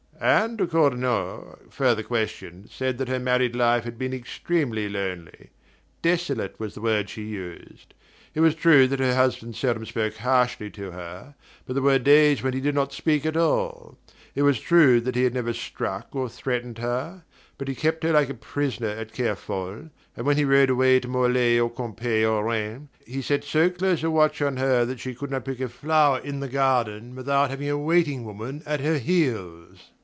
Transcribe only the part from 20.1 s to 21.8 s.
and when he rode away to Morlaix or